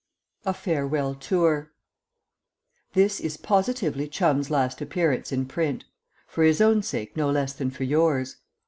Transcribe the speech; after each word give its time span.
A 0.47 0.53
FAREWELL 0.55 1.13
TOUR 1.19 1.73
This 2.93 3.19
is 3.19 3.37
positively 3.37 4.07
Chum's 4.07 4.49
last 4.49 4.81
appearance 4.81 5.31
in 5.31 5.45
print 5.45 5.83
for 6.25 6.43
his 6.43 6.59
own 6.59 6.81
sake 6.81 7.15
no 7.15 7.29
less 7.29 7.53
than 7.53 7.69
for 7.69 7.83
yours. 7.83 8.37